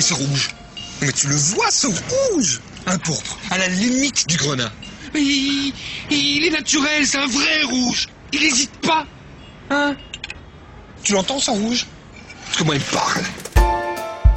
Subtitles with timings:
[0.00, 0.48] Et rouge
[1.02, 4.72] Mais tu le vois, ce rouge Un pourpre, à la limite du grenat.
[5.12, 5.74] Mais il,
[6.10, 8.08] il est naturel, c'est un vrai rouge.
[8.32, 9.06] Il n'hésite pas.
[9.68, 9.94] Hein?
[11.02, 11.86] Tu l'entends, ce rouge?
[12.56, 13.20] Comment il parle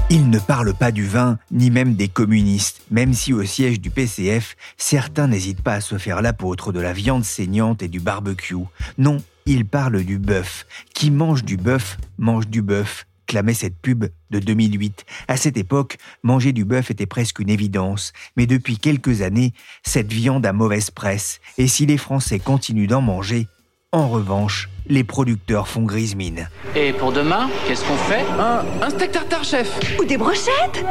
[0.09, 3.89] Il ne parle pas du vin, ni même des communistes, même si au siège du
[3.89, 8.55] PCF, certains n'hésitent pas à se faire l'apôtre de la viande saignante et du barbecue.
[8.97, 10.65] Non, il parle du bœuf.
[10.93, 15.05] Qui mange du bœuf, mange du bœuf clamait cette pub de 2008.
[15.27, 20.13] À cette époque, manger du bœuf était presque une évidence, mais depuis quelques années, cette
[20.13, 23.47] viande a mauvaise presse, et si les Français continuent d'en manger,
[23.91, 26.47] en revanche, les producteurs font grise mine.
[26.75, 28.23] Et pour demain, qu'est-ce qu'on fait?
[28.39, 29.79] Un, un steak tartare, chef.
[29.99, 30.85] Ou des brochettes?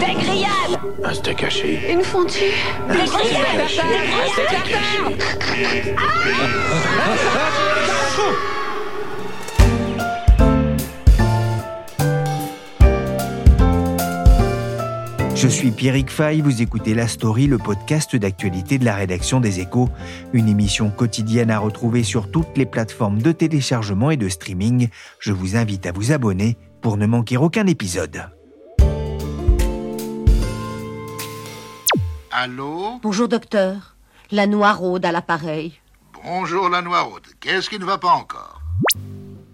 [0.00, 0.80] Des grillades!
[1.04, 1.92] Un steak haché.
[1.92, 2.52] Une fondue!
[2.88, 3.60] Des grillades!
[3.60, 5.12] Un steak tartare
[15.40, 19.60] Je suis Pierrick Fay, vous écoutez La Story, le podcast d'actualité de la rédaction des
[19.60, 19.88] Échos,
[20.34, 24.90] une émission quotidienne à retrouver sur toutes les plateformes de téléchargement et de streaming.
[25.18, 28.28] Je vous invite à vous abonner pour ne manquer aucun épisode.
[32.30, 33.00] Allô?
[33.02, 33.96] Bonjour docteur,
[34.30, 35.72] la noiraude à l'appareil.
[36.22, 37.24] Bonjour la noiraude.
[37.40, 38.60] Qu'est-ce qui ne va pas encore?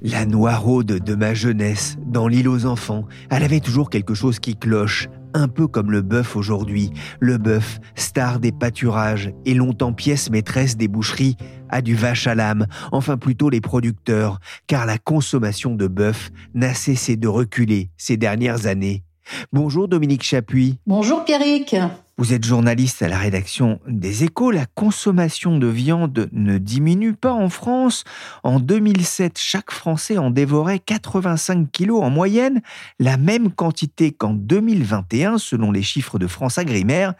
[0.03, 4.57] La noiraude de ma jeunesse, dans l'île aux enfants, elle avait toujours quelque chose qui
[4.57, 6.91] cloche, un peu comme le bœuf aujourd'hui.
[7.20, 11.36] Le bœuf, star des pâturages et longtemps pièce maîtresse des boucheries,
[11.69, 16.75] a du vache à l'âme, enfin plutôt les producteurs, car la consommation de bœuf n'a
[16.75, 19.05] cessé de reculer ces dernières années.
[19.53, 20.79] Bonjour Dominique Chapuis.
[20.87, 21.77] Bonjour Pierrick.
[22.19, 24.51] Vous êtes journaliste à la rédaction des Échos.
[24.51, 28.05] La consommation de viande ne diminue pas en France.
[28.42, 32.63] En 2007, chaque Français en dévorait 85 kilos en moyenne,
[32.98, 37.13] la même quantité qu'en 2021 selon les chiffres de France Agrimaire.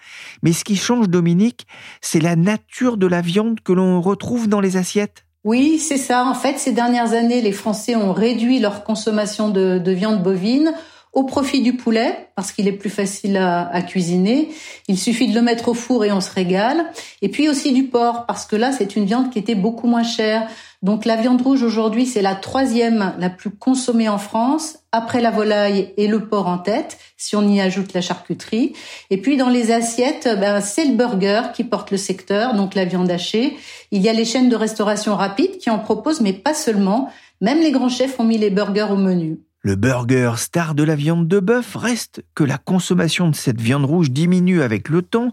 [0.43, 1.67] Mais ce qui change, Dominique,
[2.01, 5.27] c'est la nature de la viande que l'on retrouve dans les assiettes.
[5.45, 6.25] Oui, c'est ça.
[6.25, 10.73] En fait, ces dernières années, les Français ont réduit leur consommation de, de viande bovine
[11.17, 14.51] au profit du poulet, parce qu'il est plus facile à, cuisiner.
[14.87, 16.85] Il suffit de le mettre au four et on se régale.
[17.23, 20.03] Et puis aussi du porc, parce que là, c'est une viande qui était beaucoup moins
[20.03, 20.47] chère.
[20.83, 25.31] Donc la viande rouge aujourd'hui, c'est la troisième la plus consommée en France, après la
[25.31, 28.75] volaille et le porc en tête, si on y ajoute la charcuterie.
[29.09, 32.85] Et puis dans les assiettes, ben, c'est le burger qui porte le secteur, donc la
[32.85, 33.57] viande hachée.
[33.91, 37.11] Il y a les chaînes de restauration rapide qui en proposent, mais pas seulement.
[37.41, 39.39] Même les grands chefs ont mis les burgers au menu.
[39.67, 43.85] Le burger star de la viande de bœuf reste que la consommation de cette viande
[43.85, 45.33] rouge diminue avec le temps.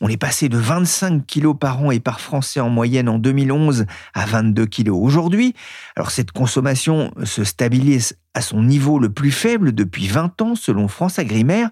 [0.00, 3.84] On est passé de 25 kilos par an et par Français en moyenne en 2011
[4.14, 5.54] à 22 kilos aujourd'hui.
[5.96, 10.88] Alors cette consommation se stabilise à son niveau le plus faible depuis 20 ans selon
[10.88, 11.68] France Agrimaire.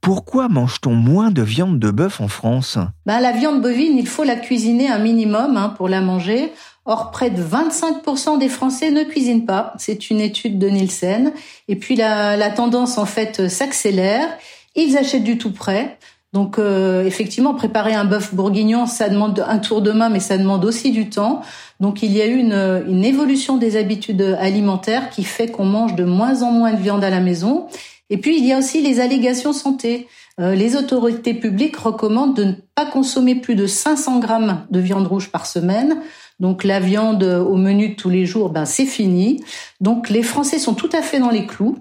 [0.00, 2.78] Pourquoi mange-t-on moins de viande de bœuf en France?
[3.06, 6.52] Ben, La viande bovine, il faut la cuisiner un minimum hein, pour la manger.
[6.88, 9.74] Or, près de 25% des Français ne cuisinent pas.
[9.76, 11.32] C'est une étude de Nielsen.
[11.66, 14.28] Et puis, la, la tendance, en fait, s'accélère.
[14.76, 15.98] Ils achètent du tout prêt.
[16.32, 20.36] Donc, euh, effectivement, préparer un bœuf bourguignon, ça demande un tour de main, mais ça
[20.36, 21.40] demande aussi du temps.
[21.80, 25.94] Donc, il y a eu une, une évolution des habitudes alimentaires qui fait qu'on mange
[25.94, 27.66] de moins en moins de viande à la maison.
[28.10, 30.08] Et puis, il y a aussi les allégations santé.
[30.38, 35.06] Euh, les autorités publiques recommandent de ne pas consommer plus de 500 grammes de viande
[35.06, 36.02] rouge par semaine.
[36.40, 39.42] Donc la viande au menu de tous les jours, ben c'est fini.
[39.80, 41.78] Donc les Français sont tout à fait dans les clous.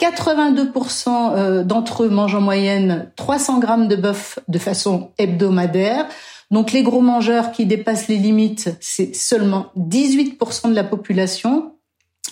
[0.00, 6.06] 82% d'entre eux mangent en moyenne 300 grammes de bœuf de façon hebdomadaire.
[6.50, 11.74] Donc les gros mangeurs qui dépassent les limites, c'est seulement 18% de la population.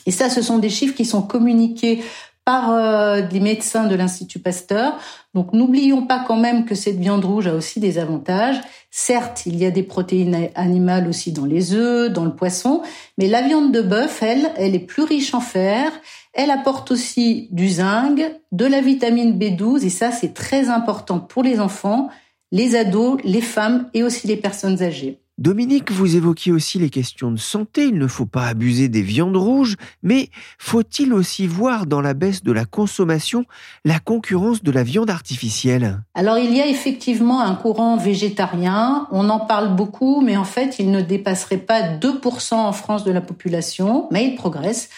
[0.06, 2.02] Et ça, ce sont des chiffres qui sont communiqués
[2.48, 4.98] par euh, des médecins de l'Institut Pasteur.
[5.34, 8.58] Donc n'oublions pas quand même que cette viande rouge a aussi des avantages.
[8.90, 12.80] Certes, il y a des protéines animales aussi dans les œufs, dans le poisson,
[13.18, 15.92] mais la viande de bœuf, elle, elle est plus riche en fer.
[16.32, 18.18] Elle apporte aussi du zinc,
[18.50, 22.08] de la vitamine B12, et ça c'est très important pour les enfants,
[22.50, 25.20] les ados, les femmes et aussi les personnes âgées.
[25.38, 27.84] Dominique, vous évoquiez aussi les questions de santé.
[27.84, 32.42] Il ne faut pas abuser des viandes rouges, mais faut-il aussi voir dans la baisse
[32.42, 33.44] de la consommation
[33.84, 36.02] la concurrence de la viande artificielle?
[36.14, 39.06] Alors il y a effectivement un courant végétarien.
[39.12, 43.12] On en parle beaucoup, mais en fait il ne dépasserait pas 2% en France de
[43.12, 44.88] la population, mais il progresse.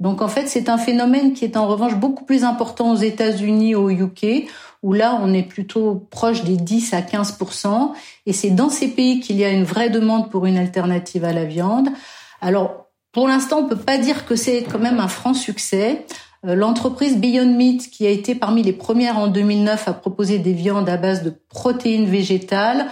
[0.00, 3.74] Donc en fait c'est un phénomène qui est en revanche beaucoup plus important aux États-Unis,
[3.74, 4.48] au UK
[4.82, 7.92] où là, on est plutôt proche des 10 à 15%
[8.26, 11.32] Et c'est dans ces pays qu'il y a une vraie demande pour une alternative à
[11.32, 11.88] la viande.
[12.40, 16.06] Alors, pour l'instant, on peut pas dire que c'est quand même un franc succès.
[16.46, 20.52] Euh, l'entreprise Beyond Meat, qui a été parmi les premières en 2009 à proposer des
[20.52, 22.86] viandes à base de protéines végétales,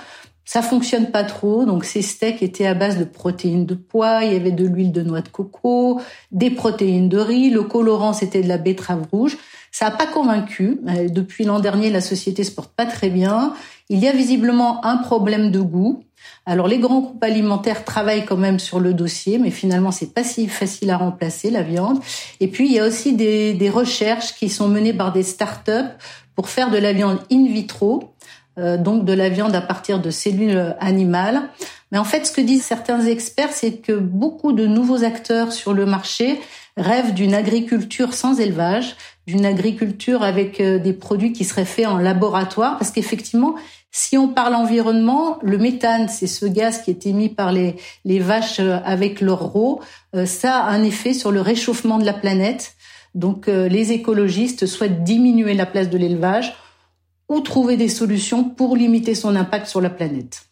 [0.48, 1.66] ça fonctionne pas trop.
[1.66, 4.92] Donc ces steaks étaient à base de protéines de pois, il y avait de l'huile
[4.92, 6.00] de noix de coco,
[6.32, 9.36] des protéines de riz, le colorant c'était de la betterave rouge.
[9.72, 10.80] Ça n'a pas convaincu.
[10.88, 13.52] Euh, depuis l'an dernier, la société se porte pas très bien.
[13.90, 16.02] Il y a visiblement un problème de goût.
[16.46, 20.24] Alors les grands groupes alimentaires travaillent quand même sur le dossier, mais finalement c'est pas
[20.24, 22.00] si facile à remplacer la viande.
[22.40, 25.88] Et puis il y a aussi des, des recherches qui sont menées par des start-up
[26.34, 28.14] pour faire de la viande in vitro,
[28.58, 31.42] donc de la viande à partir de cellules animales.
[31.90, 35.72] Mais en fait, ce que disent certains experts, c'est que beaucoup de nouveaux acteurs sur
[35.72, 36.40] le marché
[36.76, 38.96] rêvent d'une agriculture sans élevage,
[39.26, 43.54] d'une agriculture avec euh, des produits qui seraient faits en laboratoire, parce qu'effectivement,
[43.90, 48.20] si on parle environnement, le méthane, c'est ce gaz qui est émis par les, les
[48.20, 52.74] vaches euh, avec leur euh, ça a un effet sur le réchauffement de la planète.
[53.14, 56.54] Donc les écologistes souhaitent diminuer la place de l'élevage
[57.28, 60.46] ou trouver des solutions pour limiter son impact sur la planète.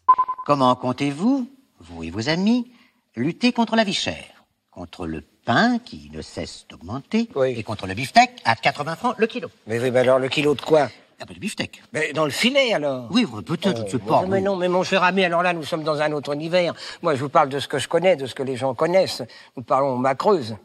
[0.45, 1.47] Comment comptez-vous,
[1.79, 2.71] vous et vos amis,
[3.15, 7.93] lutter contre la vie chère, contre le pain qui ne cesse d'augmenter et contre le
[7.95, 9.49] beefsteak à 80 francs le kilo.
[9.65, 10.89] Mais oui, mais alors le kilo de quoi?
[11.19, 11.81] Un peu de beefsteak.
[11.93, 14.23] Mais dans le filet alors Oui, peut-être, je sais pas.
[14.27, 16.75] Mais non, mais mon cher ami, alors là nous sommes dans un autre univers.
[17.01, 19.23] Moi je vous parle de ce que je connais, de ce que les gens connaissent.
[19.55, 20.55] Nous parlons macreuse,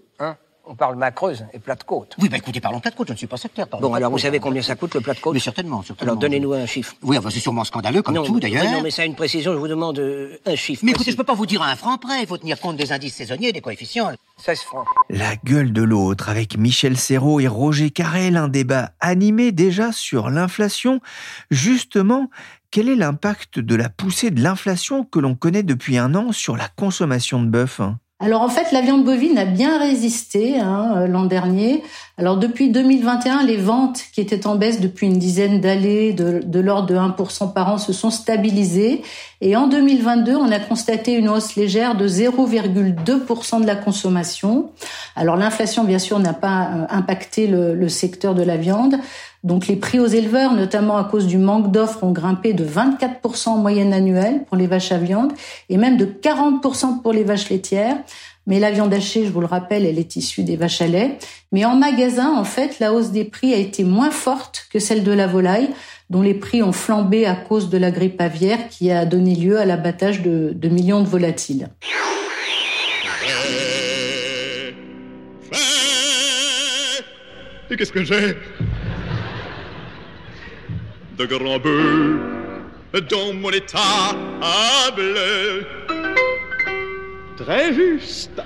[0.64, 2.14] on parle macreuse et plat de côte.
[2.20, 3.67] Oui, bah écoutez, parlons plat de côte, je ne suis pas sectaire.
[3.67, 6.12] Bon, alors vous savez combien ça coûte le plat de côte Mais certainement, certainement.
[6.12, 6.94] Alors donnez-nous un chiffre.
[7.03, 8.64] Oui, enfin, c'est sûrement scandaleux, comme tout d'ailleurs.
[8.64, 10.85] non, mais ça a une précision, je vous demande euh, un chiffre.
[10.85, 12.93] Mais écoutez, je peux pas vous dire un franc près, il faut tenir compte des
[12.93, 14.12] indices saisonniers des coefficients.
[14.38, 14.87] 16 francs.
[15.11, 20.31] La gueule de l'autre, avec Michel Serrault et Roger Carrel, un débat animé déjà sur
[20.31, 21.00] l'inflation.
[21.50, 22.29] Justement,
[22.70, 26.56] quel est l'impact de la poussée de l'inflation que l'on connaît depuis un an sur
[26.56, 27.81] la consommation de bœuf
[28.22, 31.82] alors en fait, la viande bovine a bien résisté hein, euh, l'an dernier.
[32.19, 36.60] Alors depuis 2021, les ventes qui étaient en baisse depuis une dizaine d'années, de, de
[36.60, 39.02] l'ordre de 1% par an, se sont stabilisées.
[39.40, 44.70] Et en 2022, on a constaté une hausse légère de 0,2% de la consommation.
[45.16, 48.98] Alors l'inflation, bien sûr, n'a pas euh, impacté le, le secteur de la viande.
[49.44, 53.48] Donc les prix aux éleveurs, notamment à cause du manque d'offres, ont grimpé de 24%
[53.48, 55.32] en moyenne annuelle pour les vaches à viande
[55.68, 57.96] et même de 40% pour les vaches laitières.
[58.46, 61.18] Mais la viande hachée, je vous le rappelle, elle est issue des vaches à lait.
[61.52, 65.04] Mais en magasin, en fait, la hausse des prix a été moins forte que celle
[65.04, 65.68] de la volaille,
[66.10, 69.58] dont les prix ont flambé à cause de la grippe aviaire qui a donné lieu
[69.58, 71.68] à l'abattage de, millions de volatiles.
[77.70, 78.36] Et qu'est-ce que j'ai?
[81.22, 82.19] De grands bœufs
[83.10, 85.14] dans mon étable.
[87.36, 88.42] Très juste.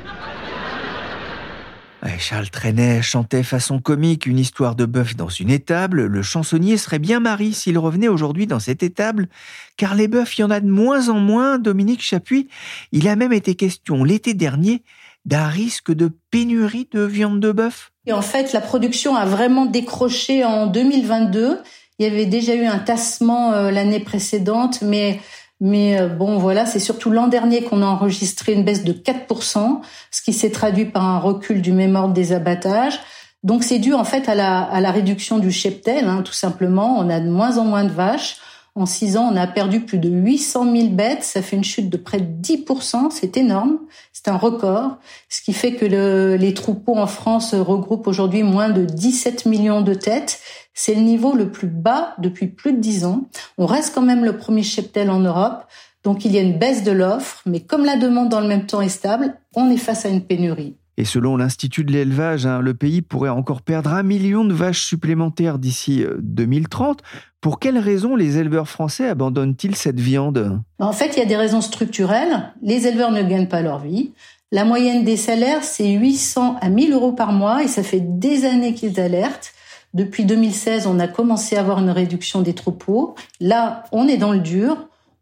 [2.18, 6.06] Charles Trenet chantait façon comique une histoire de bœuf dans une étable.
[6.06, 9.28] Le chansonnier serait bien mari s'il revenait aujourd'hui dans cette étable,
[9.76, 11.58] car les bœufs, il y en a de moins en moins.
[11.58, 12.48] Dominique Chapuis,
[12.92, 14.82] il a même été question l'été dernier
[15.24, 17.90] d'un risque de pénurie de viande de bœuf.
[18.06, 21.58] Et en fait, la production a vraiment décroché en 2022
[21.98, 25.20] il y avait déjà eu un tassement euh, l'année précédente, mais
[25.60, 29.80] mais euh, bon, voilà, c'est surtout l'an dernier qu'on a enregistré une baisse de 4%,
[30.10, 33.00] ce qui s'est traduit par un recul du même ordre des abattages.
[33.42, 36.98] Donc c'est dû en fait à la, à la réduction du cheptel, hein, tout simplement.
[36.98, 38.36] On a de moins en moins de vaches.
[38.74, 41.22] En six ans, on a perdu plus de 800 000 bêtes.
[41.22, 43.10] Ça fait une chute de près de 10%.
[43.10, 43.78] C'est énorme.
[44.12, 44.98] C'est un record.
[45.30, 49.80] Ce qui fait que le, les troupeaux en France regroupent aujourd'hui moins de 17 millions
[49.80, 50.40] de têtes.
[50.78, 53.28] C'est le niveau le plus bas depuis plus de 10 ans.
[53.56, 55.64] On reste quand même le premier cheptel en Europe.
[56.04, 58.66] Donc il y a une baisse de l'offre, mais comme la demande dans le même
[58.66, 60.76] temps est stable, on est face à une pénurie.
[60.98, 64.84] Et selon l'Institut de l'élevage, hein, le pays pourrait encore perdre un million de vaches
[64.84, 67.00] supplémentaires d'ici 2030.
[67.00, 70.60] Euh, Pour quelles raisons les éleveurs français abandonnent-ils cette viande?
[70.78, 72.52] En fait, il y a des raisons structurelles.
[72.62, 74.12] Les éleveurs ne gagnent pas leur vie.
[74.52, 78.44] La moyenne des salaires, c'est 800 à 1000 euros par mois et ça fait des
[78.44, 79.52] années qu'ils alertent.
[79.96, 83.14] Depuis 2016, on a commencé à avoir une réduction des troupeaux.
[83.40, 84.76] Là, on est dans le dur.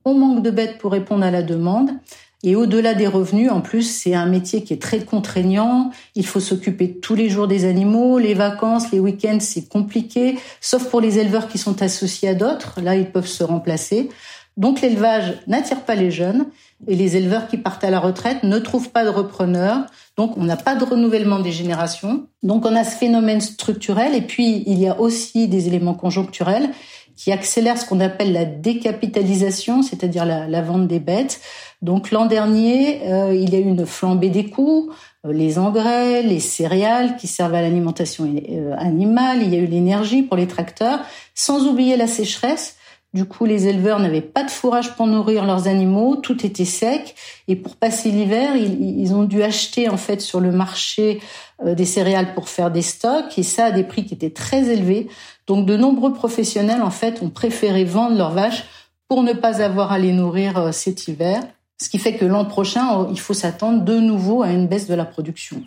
[0.05, 1.91] On manque de bêtes pour répondre à la demande.
[2.43, 5.93] Et au-delà des revenus, en plus, c'est un métier qui est très contraignant.
[6.17, 10.91] Il faut s'occuper tous les jours des animaux, les vacances, les week-ends, c'est compliqué, sauf
[10.91, 12.81] pour les éleveurs qui sont associés à d'autres.
[12.83, 14.11] Là, ils peuvent se remplacer.
[14.57, 16.47] Donc l'élevage n'attire pas les jeunes
[16.87, 19.87] et les éleveurs qui partent à la retraite ne trouvent pas de repreneurs.
[20.17, 22.27] Donc on n'a pas de renouvellement des générations.
[22.43, 26.71] Donc on a ce phénomène structurel et puis il y a aussi des éléments conjoncturels
[27.17, 31.41] qui accélèrent ce qu'on appelle la décapitalisation, c'est-à-dire la, vente des bêtes.
[31.83, 34.91] Donc l'an dernier, euh, il y a eu une flambée des coûts,
[35.25, 39.67] euh, les engrais, les céréales qui servent à l'alimentation euh, animale, il y a eu
[39.67, 41.01] l'énergie pour les tracteurs,
[41.35, 42.77] sans oublier la sécheresse.
[43.15, 47.15] Du coup, les éleveurs n'avaient pas de fourrage pour nourrir leurs animaux, tout était sec.
[47.47, 51.21] Et pour passer l'hiver, ils, ont dû acheter en fait sur le marché
[51.65, 54.69] euh, des céréales pour faire des stocks, et ça à des prix qui étaient très
[54.69, 55.07] élevés.
[55.47, 58.65] Donc, de nombreux professionnels en fait ont préféré vendre leurs vaches
[59.07, 61.41] pour ne pas avoir à les nourrir euh, cet hiver.
[61.81, 64.95] Ce qui fait que l'an prochain, il faut s'attendre de nouveau à une baisse de
[64.95, 65.63] la production.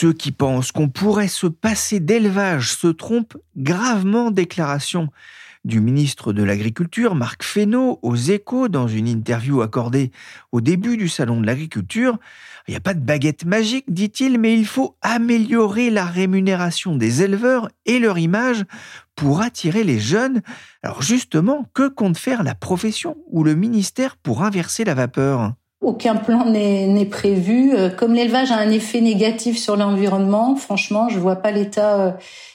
[0.00, 4.30] Ceux qui pensent qu'on pourrait se passer d'élevage se trompent gravement.
[4.30, 5.10] Déclaration
[5.66, 10.10] du ministre de l'Agriculture, Marc Fesneau, aux échos dans une interview accordée
[10.52, 12.18] au début du Salon de l'Agriculture.
[12.66, 17.20] Il n'y a pas de baguette magique, dit-il, mais il faut améliorer la rémunération des
[17.20, 18.64] éleveurs et leur image
[19.16, 20.40] pour attirer les jeunes.
[20.82, 25.52] Alors justement, que compte faire la profession ou le ministère pour inverser la vapeur?
[25.80, 27.74] Aucun plan n'est prévu.
[27.74, 32.10] Euh, comme l'élevage a un effet négatif sur l'environnement, franchement, je vois pas l'État euh,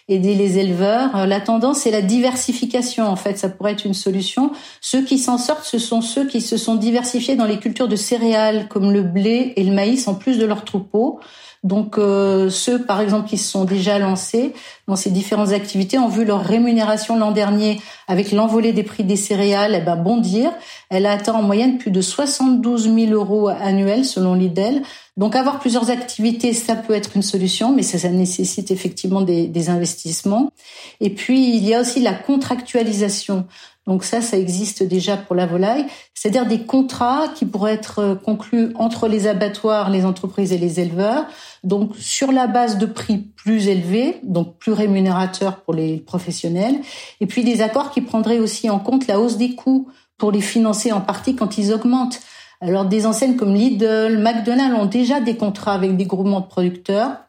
[0.07, 1.15] aider les éleveurs.
[1.15, 3.07] Euh, la tendance, c'est la diversification.
[3.07, 4.51] En fait, ça pourrait être une solution.
[4.81, 7.95] Ceux qui s'en sortent, ce sont ceux qui se sont diversifiés dans les cultures de
[7.95, 11.19] céréales, comme le blé et le maïs, en plus de leurs troupeaux.
[11.65, 14.53] Donc euh, ceux, par exemple, qui se sont déjà lancés
[14.88, 19.15] dans ces différentes activités ont vu leur rémunération l'an dernier, avec l'envolée des prix des
[19.15, 20.51] céréales, eh ben, bondir.
[20.91, 24.83] Elle a atteint en moyenne plus de 72 000 euros annuels selon l'IDEL.
[25.17, 29.48] Donc avoir plusieurs activités, ça peut être une solution, mais ça, ça nécessite effectivement des,
[29.48, 30.51] des investissements.
[31.00, 33.45] Et puis il y a aussi la contractualisation.
[33.88, 38.72] Donc ça, ça existe déjà pour la volaille, c'est-à-dire des contrats qui pourraient être conclus
[38.75, 41.27] entre les abattoirs, les entreprises et les éleveurs,
[41.63, 46.77] donc sur la base de prix plus élevés, donc plus rémunérateurs pour les professionnels,
[47.22, 50.41] et puis des accords qui prendraient aussi en compte la hausse des coûts pour les
[50.41, 52.22] financer en partie quand ils augmentent.
[52.62, 57.25] Alors des enseignes comme Lidl, McDonald's ont déjà des contrats avec des groupements de producteurs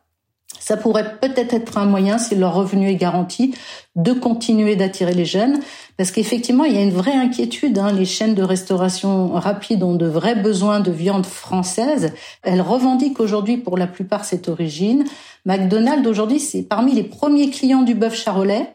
[0.67, 3.55] ça pourrait peut-être être un moyen, si leur revenu est garanti,
[3.95, 5.61] de continuer d'attirer les jeunes,
[5.97, 7.79] parce qu'effectivement, il y a une vraie inquiétude.
[7.79, 7.93] Hein.
[7.93, 12.13] Les chaînes de restauration rapide ont de vrais besoins de viande française.
[12.43, 15.05] Elles revendiquent aujourd'hui pour la plupart cette origine.
[15.45, 18.75] McDonald's aujourd'hui, c'est parmi les premiers clients du bœuf charolais.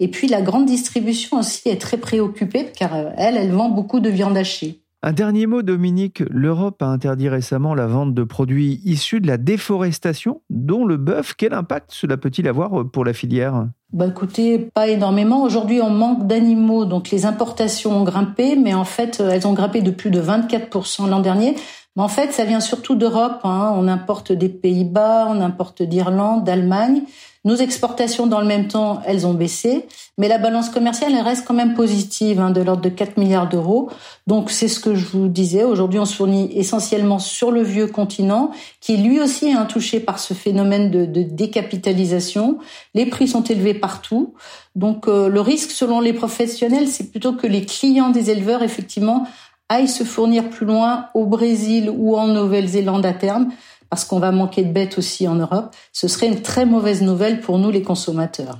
[0.00, 4.00] Et puis la grande distribution aussi est très préoccupée, car euh, elle, elle vend beaucoup
[4.00, 4.81] de viande hachée.
[5.04, 6.22] Un dernier mot, Dominique.
[6.30, 11.34] L'Europe a interdit récemment la vente de produits issus de la déforestation, dont le bœuf.
[11.36, 13.66] Quel impact cela peut-il avoir pour la filière?
[13.92, 15.42] Bah écoutez, pas énormément.
[15.42, 19.82] Aujourd'hui, on manque d'animaux, donc les importations ont grimpé, mais en fait, elles ont grimpé
[19.82, 21.56] de plus de 24% l'an dernier.
[21.96, 23.40] Mais en fait, ça vient surtout d'Europe.
[23.44, 23.74] Hein.
[23.76, 27.02] On importe des Pays-Bas, on importe d'Irlande, d'Allemagne.
[27.44, 31.44] Nos exportations, dans le même temps, elles ont baissé, mais la balance commerciale, elle reste
[31.44, 33.90] quand même positive, hein, de l'ordre de 4 milliards d'euros.
[34.28, 35.64] Donc c'est ce que je vous disais.
[35.64, 40.20] Aujourd'hui, on se fournit essentiellement sur le vieux continent, qui lui aussi est touché par
[40.20, 42.58] ce phénomène de, décapitalisation.
[42.94, 44.34] Les prix sont élevés partout.
[44.76, 49.26] Donc euh, le risque, selon les professionnels, c'est plutôt que les clients des éleveurs, effectivement,
[49.68, 53.48] aillent se fournir plus loin au Brésil ou en Nouvelle-Zélande à terme
[53.92, 57.42] parce qu'on va manquer de bêtes aussi en Europe, ce serait une très mauvaise nouvelle
[57.42, 58.58] pour nous les consommateurs.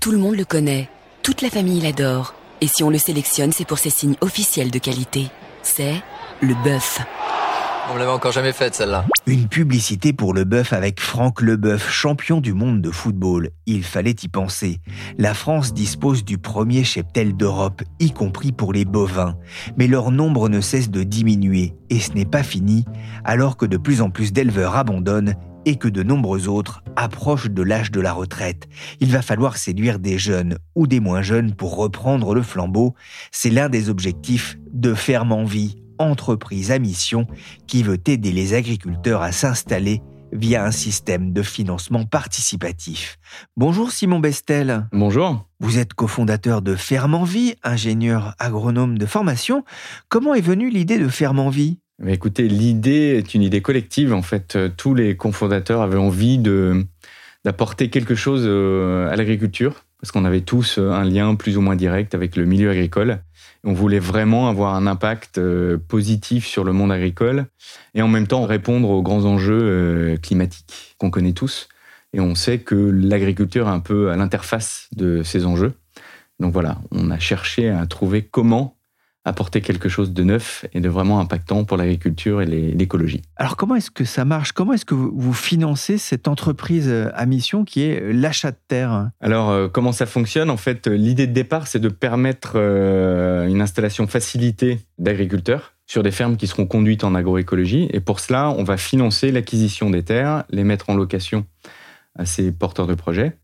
[0.00, 0.88] Tout le monde le connaît,
[1.22, 4.78] toute la famille l'adore, et si on le sélectionne, c'est pour ses signes officiels de
[4.80, 5.26] qualité.
[5.62, 6.02] C'est
[6.40, 7.00] le bœuf.
[7.88, 9.06] On l'avait encore jamais faite celle-là.
[9.26, 13.50] Une publicité pour le bœuf avec Franck Leboeuf, champion du monde de football.
[13.66, 14.80] Il fallait y penser.
[15.18, 19.36] La France dispose du premier cheptel d'Europe, y compris pour les bovins.
[19.76, 22.84] Mais leur nombre ne cesse de diminuer, et ce n'est pas fini,
[23.24, 27.62] alors que de plus en plus d'éleveurs abandonnent et que de nombreux autres approchent de
[27.62, 28.68] l'âge de la retraite.
[28.98, 32.94] Il va falloir séduire des jeunes ou des moins jeunes pour reprendre le flambeau.
[33.30, 37.26] C'est l'un des objectifs de Ferme en Vie, entreprise à mission
[37.66, 43.18] qui veut aider les agriculteurs à s'installer via un système de financement participatif.
[43.56, 44.86] Bonjour Simon Bestel.
[44.92, 45.46] Bonjour.
[45.60, 49.64] Vous êtes cofondateur de Ferme en Vie, ingénieur agronome de formation.
[50.08, 54.12] Comment est venue l'idée de Ferme en Vie Écoutez, l'idée est une idée collective.
[54.12, 56.84] En fait, tous les cofondateurs avaient envie de
[57.44, 61.76] d'apporter quelque chose euh, à l'agriculture parce qu'on avait tous un lien plus ou moins
[61.76, 63.20] direct avec le milieu agricole.
[63.68, 65.40] On voulait vraiment avoir un impact
[65.88, 67.46] positif sur le monde agricole
[67.94, 71.68] et en même temps répondre aux grands enjeux climatiques qu'on connaît tous.
[72.12, 75.74] Et on sait que l'agriculture est un peu à l'interface de ces enjeux.
[76.38, 78.75] Donc voilà, on a cherché à trouver comment
[79.26, 83.22] apporter quelque chose de neuf et de vraiment impactant pour l'agriculture et l'écologie.
[83.34, 84.52] Alors comment est-ce que ça marche?
[84.52, 88.56] Comment est-ce que vous financez cette entreprise euh, à mission qui est euh, l'achat de
[88.68, 89.10] terre?
[89.20, 90.48] Alors euh, comment ça fonctionne?
[90.48, 96.36] En fait, l'idée de départ, c'est de permettre une installation facilitée d'agriculteurs sur des fermes
[96.36, 97.88] qui seront conduites en agroécologie.
[97.92, 101.44] Et pour cela, on va financer l'acquisition des terres, les mettre en location
[102.16, 103.36] à ces porteurs de projets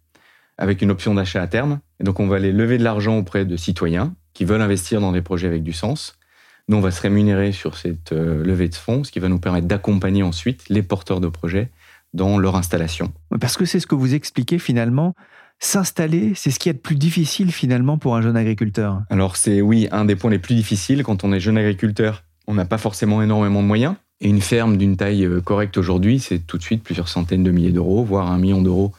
[0.59, 1.81] avec une option d'achat à terme.
[1.99, 5.13] Et donc on va aller lever de l'argent auprès de citoyens qui veulent investir dans
[5.13, 6.19] des projets avec du sens.
[6.67, 9.39] Nous, on va se rémunérer sur cette euh, levée de fonds, ce qui va nous
[9.39, 11.71] permettre d'accompagner ensuite les porteurs de projets
[12.13, 13.13] dans leur installation.
[13.41, 15.15] Parce que c'est ce que vous expliquez finalement.
[15.61, 19.03] S'installer, c'est ce qui est le plus difficile finalement pour un jeune agriculteur.
[19.11, 22.25] Alors c'est oui, un des points les plus difficiles quand on est jeune agriculteur.
[22.49, 23.95] On n'a pas forcément énormément de moyens.
[24.21, 27.53] Et une ferme d'une taille euh, correcte aujourd'hui, c'est tout de suite plusieurs centaines de
[27.53, 28.93] milliers d'euros, voire un million d'euros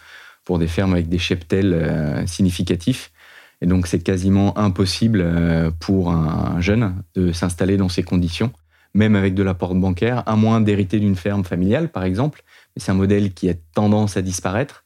[0.46, 3.12] pour des fermes avec des cheptels euh, significatifs.
[3.64, 8.52] Et donc, c'est quasiment impossible euh, pour un jeune de s'installer dans ces conditions,
[8.94, 12.44] même avec de l'apport bancaire, à moins d'hériter d'une ferme familiale, par exemple.
[12.76, 14.84] Mais c'est un modèle qui a tendance à disparaître.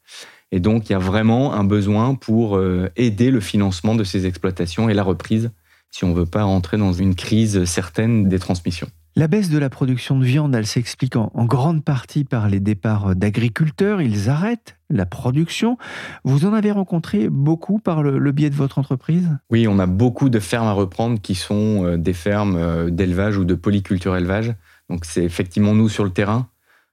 [0.52, 4.26] Et donc, il y a vraiment un besoin pour euh, aider le financement de ces
[4.26, 5.50] exploitations et la reprise,
[5.90, 8.88] si on ne veut pas rentrer dans une crise certaine des transmissions.
[9.18, 13.16] La baisse de la production de viande, elle s'explique en, grande partie par les départs
[13.16, 14.00] d'agriculteurs.
[14.00, 15.76] Ils arrêtent la production.
[16.22, 19.28] Vous en avez rencontré beaucoup par le, biais de votre entreprise?
[19.50, 23.36] Oui, on a beaucoup de fermes à reprendre qui sont euh, des fermes euh, d'élevage
[23.38, 24.54] ou de polyculture élevage.
[24.88, 26.46] Donc c'est effectivement nous sur le terrain.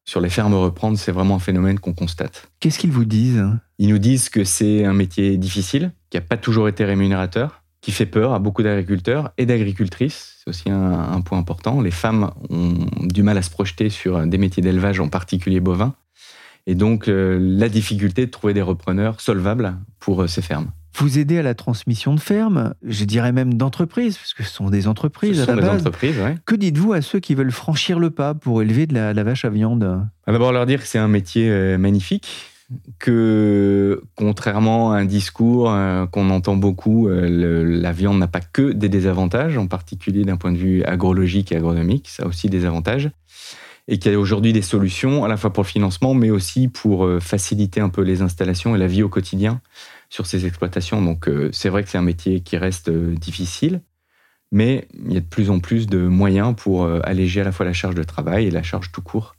[0.03, 2.50] Sur les fermes à reprendre, c'est vraiment un phénomène qu'on constate.
[2.60, 3.46] Qu'est-ce qu'ils vous disent?
[3.77, 7.92] Ils nous disent que c'est un métier difficile, qui n'a pas toujours été rémunérateur, qui
[7.92, 10.38] fait peur à beaucoup d'agriculteurs et d'agricultrices.
[10.39, 11.82] C'est aussi un, point important.
[11.82, 12.74] Les femmes ont
[13.04, 15.94] du mal à se projeter sur des métiers d'élevage, en particulier bovins.
[16.65, 20.72] Et donc, euh, la difficulté de trouver des repreneurs solvables pour euh, ces fermes.
[20.98, 24.72] Vous aidez à la transmission de fermes, je dirais même d'entreprises, parce que ce sont
[24.72, 25.81] des entreprises à la base.
[25.81, 26.16] entreprises,
[26.48, 29.46] Que dites-vous à ceux qui veulent franchir le pas pour élever de la, la vache
[29.46, 30.07] à viande?
[30.25, 32.54] D'abord leur dire que c'est un métier euh, magnifique,
[33.00, 38.72] que contrairement à un discours euh, qu'on entend beaucoup, euh, la viande n'a pas que
[38.72, 42.66] des désavantages, en particulier d'un point de vue agrologique et agronomique, ça a aussi des
[42.66, 43.12] avantages,
[43.88, 46.68] et qu'il y a aujourd'hui des solutions à la fois pour le financement, mais aussi
[46.68, 49.62] pour euh, faciliter un peu les installations et la vie au quotidien
[50.10, 51.01] sur ces exploitations.
[51.01, 53.82] Donc c'est vrai que c'est un métier qui reste difficile,
[54.51, 57.66] mais il y a de plus en plus de moyens pour alléger à la fois
[57.66, 59.34] la charge de travail et la charge tout court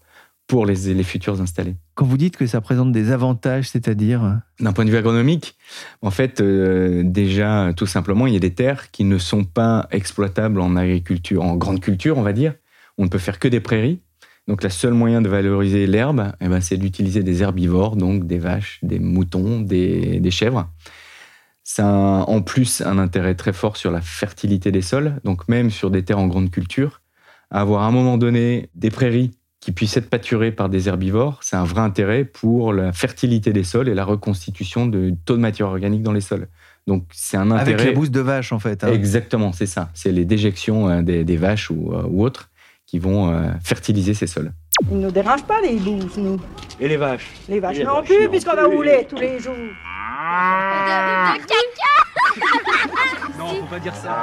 [0.46, 1.76] pour les, les futurs installés.
[1.94, 5.56] Quand vous dites que ça présente des avantages, c'est-à-dire D'un point de vue agronomique,
[6.02, 9.88] en fait, euh, déjà, tout simplement, il y a des terres qui ne sont pas
[9.90, 12.54] exploitables en agriculture, en grande culture, on va dire.
[12.98, 14.00] On ne peut faire que des prairies.
[14.46, 18.38] Donc, le seul moyen de valoriser l'herbe, eh ben, c'est d'utiliser des herbivores, donc des
[18.38, 20.70] vaches, des moutons, des, des chèvres.
[21.64, 25.20] Ça a en plus un intérêt très fort sur la fertilité des sols.
[25.24, 27.00] Donc, même sur des terres en grande culture,
[27.50, 31.56] avoir à un moment donné des prairies qui puissent être pâturés par des herbivores, c'est
[31.56, 35.68] un vrai intérêt pour la fertilité des sols et la reconstitution de taux de matière
[35.68, 36.48] organique dans les sols.
[36.86, 37.72] Donc c'est un intérêt.
[37.74, 38.84] Avec les bousses de vaches en fait.
[38.84, 38.92] Hein.
[38.92, 39.90] Exactement, c'est ça.
[39.94, 42.50] C'est les déjections euh, des, vaches ou, euh, ou, autres
[42.86, 44.52] qui vont euh, fertiliser ces sols.
[44.90, 46.38] Ils ne nous dérangent pas les bousses, nous.
[46.78, 49.54] Et les vaches Les vaches non plus, puisqu'on va rouler tous les jours.
[53.38, 54.16] non, faut pas dire ça.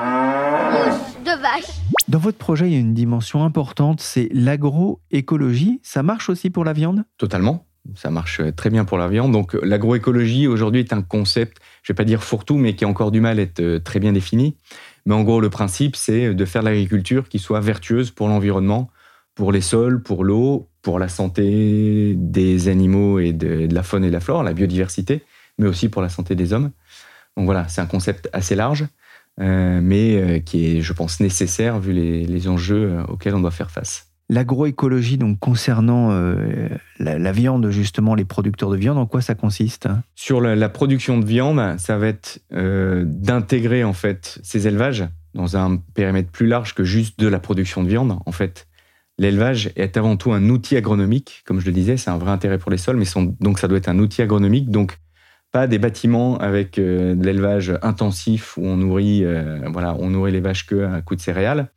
[1.26, 1.83] de vaches.
[2.14, 5.80] Dans votre projet, il y a une dimension importante, c'est l'agroécologie.
[5.82, 7.06] Ça marche aussi pour la viande?
[7.18, 7.66] Totalement.
[7.96, 9.32] Ça marche très bien pour la viande.
[9.32, 12.88] Donc l'agroécologie aujourd'hui est un concept, je ne vais pas dire fourre-tout, mais qui a
[12.88, 14.56] encore du mal à être euh, très bien défini.
[15.08, 18.92] Mais en gros, le principe, c'est de faire de l'agriculture qui soit vertueuse pour l'environnement,
[19.34, 24.10] pour les sols, pour l'eau, pour la santé des animaux et de, la faune et
[24.10, 25.24] de la flore, la biodiversité,
[25.58, 26.70] mais aussi pour la santé des hommes.
[27.38, 28.86] Donc voilà, c'est un concept assez large.
[29.42, 33.52] Euh, mais euh, qui est, je pense, nécessaire vu les, enjeux euh, auxquels on doit
[33.52, 34.12] faire face.
[34.30, 36.10] L'agroécologie, donc concernant
[36.98, 39.90] la, viande, justement, les producteurs de viande, en quoi ça consiste?
[40.16, 45.76] Sur la, production de viande, ça va être d'intégrer en fait ces élevages dans un
[45.76, 48.18] périmètre plus large que juste de la production de viande.
[48.26, 48.68] En fait,
[49.18, 52.58] l'élevage est avant tout un outil agronomique, comme je le disais, c'est un vrai intérêt
[52.58, 53.06] pour les sols, mais
[53.42, 54.72] donc ça doit être un outil agronomique.
[54.72, 54.98] Donc
[55.54, 60.32] pas des bâtiments avec euh, de l'élevage intensif où on nourrit, euh, voilà, on nourrit
[60.32, 61.70] les vaches que à coup de céréales,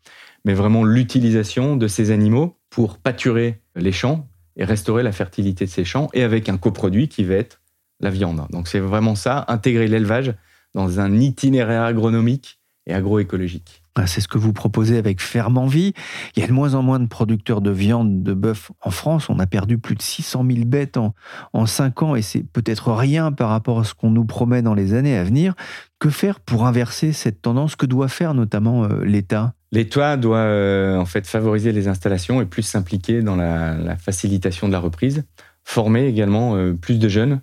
[0.46, 5.70] mais vraiment l'utilisation de ces animaux pour pâturer les champs et restaurer la fertilité de
[5.70, 7.60] ces champs, et avec un coproduit qui va être
[8.00, 8.46] la viande.
[8.50, 10.34] Donc c'est vraiment ça, intégrer l'élevage
[10.74, 13.82] dans un itinéraire agronomique et agroécologique.
[13.98, 15.94] Ah, c'est ce que vous proposez avec Ferme Vie.
[16.36, 19.30] Il y a de moins en moins de producteurs de viande de bœuf en France.
[19.30, 21.14] On a perdu plus de 600 000 bêtes en,
[21.54, 24.74] en 5 ans et c'est peut-être rien par rapport à ce qu'on nous promet dans
[24.74, 25.54] les années à venir.
[25.98, 27.74] Que faire pour inverser cette tendance?
[27.74, 29.54] Que doit faire notamment euh, l'État?
[29.72, 34.72] L'État doit euh, en fait favoriser les installations et plus s'impliquer dans la, facilitation de
[34.72, 35.24] la reprise.
[35.64, 37.40] Former également euh, plus de jeunes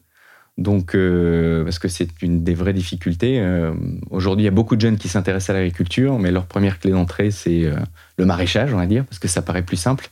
[0.58, 3.40] donc, euh, parce que c'est une des vraies difficultés.
[3.40, 3.74] Euh,
[4.12, 6.92] aujourd'hui, il y a beaucoup de jeunes qui s'intéressent à l'agriculture, mais leur première clé
[6.92, 7.76] d'entrée, c'est euh,
[8.18, 10.10] le maraîchage, on va dire, parce que ça paraît plus simple.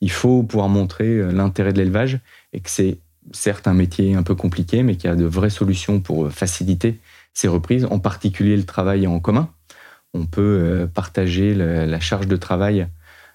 [0.00, 2.18] Il faut pouvoir montrer l'intérêt de l'élevage
[2.52, 2.98] et que c'est
[3.32, 6.98] certes un métier un peu compliqué, mais qu'il y a de vraies solutions pour faciliter
[7.32, 9.48] ces reprises, en particulier le travail en commun.
[10.12, 12.86] On peut partager la charge de travail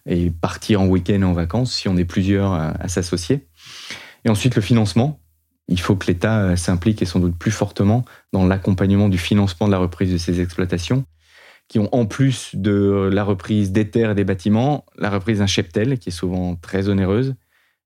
[0.05, 3.47] et partir en week-end en vacances si on est plusieurs à s'associer.
[4.23, 5.19] Et ensuite, le financement
[5.69, 8.03] il faut que l'État euh, s'implique et sans doute plus fortement
[8.33, 11.05] dans l'accompagnement du financement de la reprise de ces exploitations,
[11.67, 15.47] qui ont en plus de la reprise des terres et des bâtiments, la reprise d'un
[15.47, 17.35] cheptel qui est souvent très onéreuse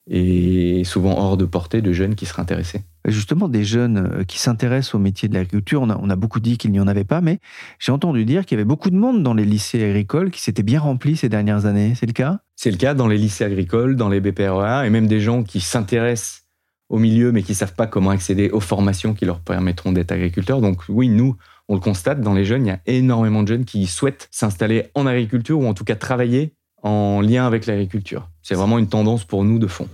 [0.09, 2.81] et souvent hors de portée de jeunes qui seraient intéressés.
[3.05, 6.39] Justement, des jeunes euh, qui s'intéressent au métier de l'agriculture, on a, on a, beaucoup
[6.39, 7.39] dit qu'il n'y en avait pas, mais
[7.79, 10.63] j'ai entendu dire qu'il y avait beaucoup de monde dans les lycées agricoles qui s'étaient
[10.63, 11.93] bien remplis ces dernières années.
[11.95, 12.39] C'est le cas?
[12.55, 15.61] C'est le cas dans les lycées agricoles, dans les BPREA, et même des gens qui
[15.61, 16.42] s'intéressent
[16.89, 20.11] au milieu, mais qui ne savent pas comment accéder aux formations qui leur permettront d'être
[20.11, 20.61] agriculteurs.
[20.61, 21.35] Donc oui, nous,
[21.69, 24.87] on le constate, dans les jeunes, il y a énormément de jeunes qui souhaitent s'installer
[24.95, 28.29] en agriculture ou en tout cas travailler en lien avec l'agriculture.
[28.41, 29.87] C'est vraiment une tendance pour nous de fond.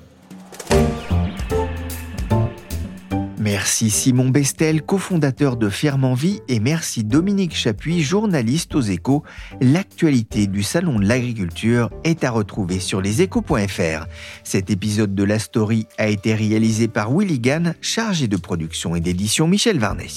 [3.59, 9.21] Merci Simon Bestel, cofondateur de Ferme en Vie, et merci Dominique Chapuis, journaliste aux échos.
[9.59, 14.07] L'actualité du Salon de l'Agriculture est à retrouver sur leséchos.fr.
[14.45, 19.01] Cet épisode de la story a été réalisé par Willy Gann, chargé de production et
[19.01, 20.07] d'édition Michel Varney.